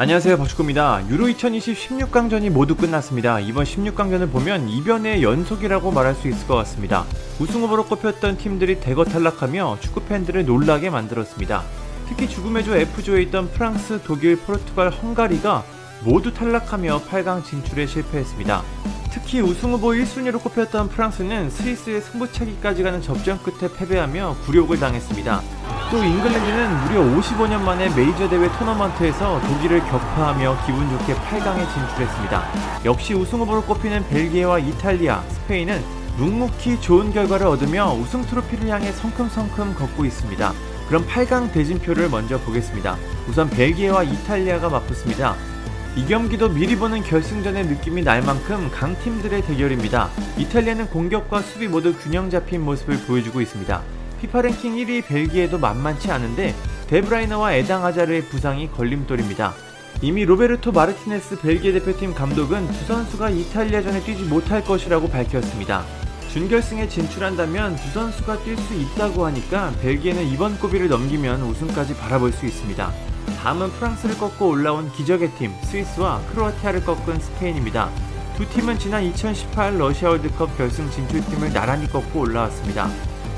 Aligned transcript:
안녕하세요 0.00 0.36
박축구입니다. 0.38 1.08
유로 1.08 1.28
2020 1.28 1.76
16강전이 1.88 2.50
모두 2.50 2.76
끝났습니다. 2.76 3.40
이번 3.40 3.64
16강전을 3.64 4.30
보면 4.30 4.68
이변의 4.68 5.24
연속이라고 5.24 5.90
말할 5.90 6.14
수 6.14 6.28
있을 6.28 6.46
것 6.46 6.54
같습니다. 6.54 7.04
우승 7.40 7.62
후보로 7.62 7.86
꼽혔던 7.86 8.38
팀들이 8.38 8.78
대거 8.78 9.06
탈락하며 9.06 9.78
축구 9.80 10.02
팬들을 10.04 10.44
놀라게 10.44 10.90
만들었습니다. 10.90 11.64
특히 12.06 12.28
죽음의 12.28 12.62
조 12.62 12.76
F조에 12.76 13.22
있던 13.22 13.50
프랑스, 13.50 14.00
독일, 14.04 14.36
포르투갈, 14.36 14.90
헝가리가 14.90 15.64
모두 16.04 16.32
탈락하며 16.32 17.02
8강 17.08 17.44
진출에 17.44 17.86
실패했습니다. 17.86 18.62
특히 19.10 19.40
우승 19.40 19.72
후보 19.72 19.88
1순위로 19.88 20.42
꼽혔던 20.42 20.90
프랑스는 20.90 21.50
스위스의 21.50 22.00
승부차기까지 22.02 22.82
가는 22.82 23.02
접전 23.02 23.42
끝에 23.42 23.72
패배하며 23.72 24.36
굴욕을 24.44 24.78
당했습니다. 24.78 25.42
또 25.90 26.04
잉글랜드는 26.04 26.84
무려 26.84 27.00
55년 27.00 27.60
만에 27.62 27.88
메이저 27.96 28.28
대회 28.28 28.48
토너먼트에서 28.58 29.40
독일을 29.40 29.80
격파하며 29.80 30.66
기분 30.66 30.88
좋게 30.90 31.14
8강에 31.14 31.72
진출했습니다. 31.72 32.84
역시 32.84 33.14
우승 33.14 33.40
후보로 33.40 33.62
꼽히는 33.62 34.06
벨기에와 34.08 34.58
이탈리아, 34.58 35.22
스페인은 35.22 35.82
묵묵히 36.18 36.80
좋은 36.80 37.12
결과를 37.12 37.46
얻으며 37.46 37.92
우승 37.94 38.22
트로피를 38.22 38.68
향해 38.68 38.92
성큼성큼 38.92 39.74
걷고 39.74 40.04
있습니다. 40.04 40.52
그럼 40.88 41.06
8강 41.06 41.52
대진표를 41.52 42.10
먼저 42.10 42.38
보겠습니다. 42.38 42.96
우선 43.28 43.48
벨기에와 43.48 44.02
이탈리아가 44.02 44.68
맞붙습니다. 44.68 45.36
이 45.96 46.06
경기도 46.06 46.48
미리 46.48 46.76
보는 46.76 47.02
결승전의 47.02 47.66
느낌이 47.66 48.02
날 48.02 48.22
만큼 48.22 48.70
강팀들의 48.70 49.42
대결입니다. 49.42 50.10
이탈리아는 50.36 50.88
공격과 50.88 51.42
수비 51.42 51.66
모두 51.66 51.92
균형 51.94 52.30
잡힌 52.30 52.64
모습을 52.64 52.98
보여주고 53.06 53.40
있습니다. 53.40 53.82
피파 54.20 54.42
랭킹 54.42 54.76
1위 54.76 55.06
벨기에도 55.06 55.58
만만치 55.58 56.10
않은데 56.10 56.54
데브라위너와 56.88 57.54
에당 57.54 57.84
아자르의 57.84 58.26
부상이 58.26 58.70
걸림돌입니다. 58.70 59.54
이미 60.00 60.24
로베르토 60.24 60.70
마르티네스 60.70 61.40
벨기에 61.40 61.72
대표팀 61.72 62.14
감독은 62.14 62.68
두 62.70 62.84
선수가 62.84 63.30
이탈리아전에 63.30 64.04
뛰지 64.04 64.24
못할 64.24 64.64
것이라고 64.64 65.08
밝혔습니다. 65.08 65.84
준결승에 66.30 66.88
진출한다면 66.88 67.74
두 67.76 67.90
선수가 67.90 68.38
뛸 68.44 68.56
수 68.56 68.74
있다고 68.74 69.26
하니까 69.26 69.72
벨기에는 69.82 70.24
이번 70.28 70.58
고비를 70.58 70.88
넘기면 70.88 71.42
우승까지 71.42 71.96
바라볼 71.96 72.32
수 72.32 72.46
있습니다. 72.46 72.92
다음은 73.36 73.70
프랑스를 73.72 74.16
꺾고 74.18 74.48
올라온 74.48 74.90
기적의 74.92 75.30
팀 75.32 75.52
스위스와 75.62 76.20
크로아티아를 76.30 76.84
꺾은 76.84 77.20
스페인입니다. 77.20 77.90
두 78.36 78.48
팀은 78.48 78.78
지난 78.78 79.02
2018 79.02 79.78
러시아 79.78 80.10
월드컵 80.10 80.56
결승 80.56 80.90
진출팀을 80.90 81.52
나란히 81.52 81.86
꺾고 81.88 82.20
올라왔습니다. 82.20 82.88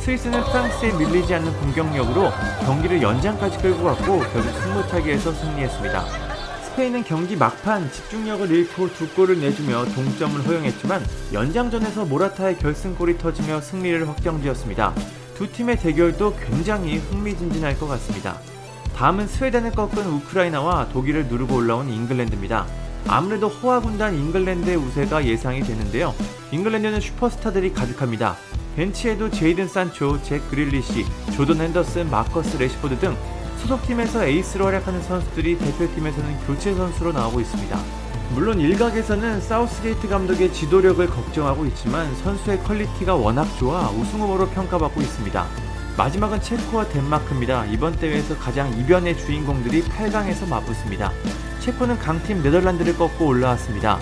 스위스는 0.00 0.42
프랑스에 0.44 0.92
밀리지 0.92 1.34
않는 1.34 1.52
공격력으로 1.58 2.30
경기를 2.64 3.00
연장까지 3.00 3.58
끌고 3.58 3.84
갔고 3.84 4.18
결국 4.18 4.52
승부차기에서 4.62 5.32
승리했습니다. 5.32 6.30
스페인은 6.64 7.04
경기 7.04 7.36
막판 7.36 7.90
집중력을 7.92 8.50
잃고 8.50 8.92
두 8.94 9.08
골을 9.10 9.40
내주며 9.40 9.84
동점을 9.86 10.46
허용했지만 10.46 11.04
연장전에서 11.32 12.04
모라타의 12.06 12.58
결승골이 12.58 13.18
터지며 13.18 13.60
승리를 13.60 14.08
확정지었습니다. 14.08 14.94
두 15.34 15.50
팀의 15.50 15.78
대결도 15.78 16.36
굉장히 16.36 16.98
흥미진진할 16.98 17.78
것 17.78 17.86
같습니다. 17.88 18.38
다음은 18.96 19.28
스웨덴을 19.28 19.72
꺾은 19.72 20.06
우크라이나와 20.06 20.88
독일을 20.88 21.26
누르고 21.26 21.56
올라온 21.56 21.88
잉글랜드입니다. 21.88 22.66
아무래도 23.08 23.48
호화 23.48 23.80
군단 23.80 24.14
잉글랜드의 24.14 24.76
우세가 24.76 25.24
예상이 25.24 25.62
되는데요. 25.62 26.14
잉글랜드는 26.52 27.00
슈퍼스타들이 27.00 27.72
가득합니다. 27.72 28.36
벤치에도 28.76 29.30
제이든 29.30 29.68
산초, 29.68 30.22
잭 30.22 30.48
그릴리시, 30.50 31.04
조던 31.32 31.60
헨더슨, 31.60 32.10
마커스 32.10 32.56
래시포드 32.56 32.98
등 32.98 33.16
소속팀에서 33.58 34.24
에이스로 34.24 34.66
활약하는 34.66 35.02
선수들이 35.02 35.58
대표팀에서는 35.58 36.46
교체 36.46 36.74
선수로 36.74 37.12
나오고 37.12 37.40
있습니다. 37.40 37.78
물론 38.34 38.60
일각에서는 38.60 39.40
사우스게이트 39.40 40.08
감독의 40.08 40.52
지도력을 40.52 41.04
걱정하고 41.08 41.66
있지만 41.66 42.14
선수의 42.16 42.60
quality가 42.62 43.16
워낙 43.16 43.44
좋아 43.58 43.90
우승 43.90 44.20
후보로 44.20 44.48
평가받고 44.50 45.00
있습니다. 45.00 45.69
마지막은 45.96 46.40
체코와 46.40 46.88
덴마크입니다. 46.88 47.66
이번 47.66 47.94
대회에서 47.96 48.36
가장 48.38 48.72
이변의 48.78 49.18
주인공들이 49.18 49.82
8강에서 49.82 50.48
맞붙습니다. 50.48 51.12
체코는 51.60 51.98
강팀 51.98 52.42
네덜란드를 52.42 52.96
꺾고 52.96 53.26
올라왔습니다. 53.26 54.00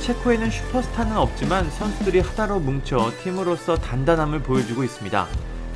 체코에는 0.00 0.50
슈퍼스타는 0.50 1.16
없지만 1.16 1.70
선수들이 1.70 2.20
하나로 2.20 2.58
뭉쳐 2.58 3.12
팀으로서 3.22 3.76
단단함을 3.76 4.40
보여주고 4.40 4.82
있습니다. 4.82 5.26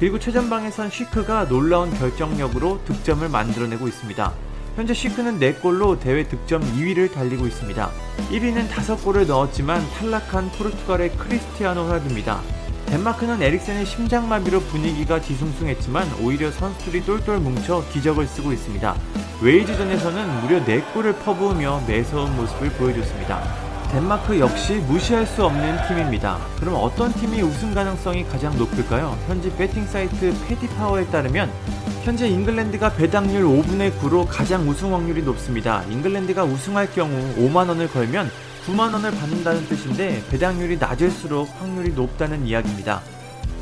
그리고 0.01 0.19
최전방에선 0.19 0.91
쉬크가 0.91 1.49
놀라운 1.49 1.93
결정력으로 1.93 2.81
득점을 2.85 3.29
만들어내고 3.29 3.87
있습니다. 3.87 4.33
현재 4.77 4.95
쉬크는 4.95 5.39
4골로 5.39 6.01
대회 6.01 6.27
득점 6.27 6.63
2위를 6.63 7.13
달리고 7.13 7.47
있습니다. 7.47 7.91
1위는 8.31 8.69
5골을 8.71 9.27
넣었지만 9.27 9.83
탈락한 9.91 10.51
포르투갈의 10.53 11.17
크리스티아노 11.17 11.83
호날두입니다. 11.83 12.41
덴마크는 12.91 13.41
에릭센의 13.41 13.87
심장마비로 13.87 14.59
분위기가 14.63 15.21
뒤숭숭했지만 15.21 16.09
오히려 16.23 16.51
선수들이 16.51 17.05
똘똘 17.05 17.39
뭉쳐 17.39 17.85
기적을 17.93 18.27
쓰고 18.27 18.53
있습니다. 18.53 18.97
웨일스전에서는 19.41 20.41
무려 20.41 20.65
4골을 20.65 21.17
퍼부으며 21.25 21.85
매서운 21.87 22.35
모습을 22.37 22.71
보여줬습니다. 22.71 23.71
덴마크 23.93 24.39
역시 24.41 24.75
무시할 24.75 25.25
수 25.25 25.45
없는 25.45 25.77
팀입니다. 25.87 26.39
그럼 26.59 26.75
어떤 26.81 27.13
팀이 27.13 27.41
우승 27.43 27.73
가능성이 27.73 28.25
가장 28.25 28.57
높을까요? 28.59 29.17
현지 29.29 29.55
베팅 29.55 29.87
사이트 29.87 30.35
패디파워에 30.49 31.07
따르면 31.07 31.51
현재 32.03 32.29
잉글랜드가 32.29 32.95
배당률 32.95 33.45
5분의 33.45 33.93
9로 34.01 34.27
가장 34.29 34.69
우승 34.69 34.93
확률이 34.93 35.23
높습니다. 35.23 35.85
잉글랜드가 35.91 36.43
우승할 36.43 36.93
경우 36.93 37.13
5만원을 37.37 37.93
걸면 37.93 38.31
9만원을 38.67 39.19
받는다는 39.19 39.67
뜻인데 39.67 40.23
배당률이 40.31 40.79
낮을수록 40.79 41.49
확률이 41.61 41.93
높다는 41.93 42.47
이야기입니다. 42.47 43.03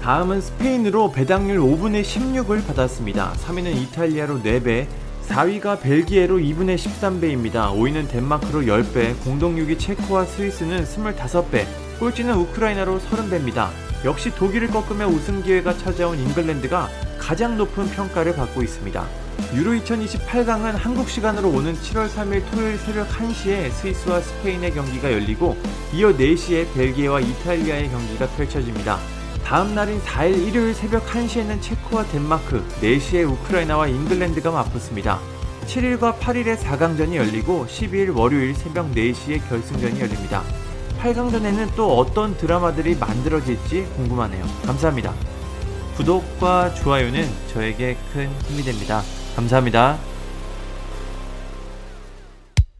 다음은 0.02 0.40
스페인으로 0.40 1.12
배당률 1.12 1.58
5분의 1.58 2.02
16을 2.02 2.66
받았습니다. 2.66 3.32
3위는 3.32 3.76
이탈리아로 3.76 4.40
4배, 4.40 4.86
4위가 5.28 5.80
벨기에로 5.80 6.38
2분의 6.38 6.76
13배입니다. 6.76 7.72
5위는 7.74 8.08
덴마크로 8.08 8.62
10배, 8.62 9.22
공동 9.24 9.56
6위 9.56 9.78
체코와 9.78 10.24
스위스는 10.24 10.84
25배, 10.84 11.66
꼴찌는 11.98 12.34
우크라이나로 12.34 13.00
30배입니다. 13.00 13.68
역시 14.04 14.30
독일을 14.34 14.68
꺾으며 14.68 15.08
우승 15.08 15.42
기회가 15.42 15.76
찾아온 15.76 16.18
잉글랜드가 16.18 16.88
가장 17.18 17.58
높은 17.58 17.86
평가를 17.90 18.36
받고 18.36 18.62
있습니다. 18.62 19.27
유로 19.54 19.72
2028강은 19.72 20.72
한국 20.76 21.08
시간으로 21.08 21.48
오는 21.48 21.74
7월 21.74 22.08
3일 22.10 22.42
토요일 22.50 22.76
새벽 22.76 23.08
1시에 23.08 23.70
스위스와 23.70 24.20
스페인의 24.20 24.74
경기가 24.74 25.10
열리고 25.10 25.56
이어 25.94 26.12
4시에 26.12 26.72
벨기에와 26.74 27.20
이탈리아의 27.20 27.88
경기가 27.88 28.26
펼쳐집니다. 28.28 28.98
다음 29.44 29.74
날인 29.74 30.00
4일 30.02 30.46
일요일 30.46 30.74
새벽 30.74 31.06
1시에는 31.06 31.62
체코와 31.62 32.04
덴마크, 32.08 32.62
4시에 32.82 33.26
우크라이나와 33.26 33.86
잉글랜드가 33.86 34.50
맞붙습니다. 34.50 35.18
7일과 35.66 36.18
8일에 36.18 36.56
4강전이 36.58 37.14
열리고 37.14 37.66
12일 37.66 38.14
월요일 38.14 38.54
새벽 38.54 38.92
4시에 38.92 39.48
결승전이 39.48 39.98
열립니다. 39.98 40.42
8강전에는 41.00 41.74
또 41.74 41.96
어떤 41.96 42.36
드라마들이 42.36 42.96
만들어질지 42.96 43.86
궁금하네요. 43.96 44.44
감사합니다. 44.66 45.14
구독과 45.96 46.74
좋아요는 46.74 47.26
저에게 47.52 47.96
큰 48.12 48.30
힘이 48.48 48.62
됩니다. 48.62 49.02
감사합니다. 49.38 50.07